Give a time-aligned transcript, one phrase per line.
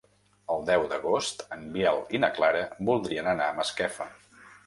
[0.53, 4.09] El deu d'agost en Biel i na Clara voldrien anar a Masquefa.